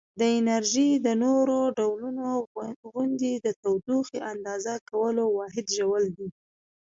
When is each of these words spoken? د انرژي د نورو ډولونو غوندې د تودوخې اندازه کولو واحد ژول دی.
د 0.19 0.21
انرژي 0.39 0.89
د 1.05 1.07
نورو 1.23 1.57
ډولونو 1.77 2.25
غوندې 2.91 3.33
د 3.45 3.47
تودوخې 3.61 4.19
اندازه 4.33 4.73
کولو 4.89 5.23
واحد 5.37 5.65
ژول 5.77 6.03
دی. 6.17 6.29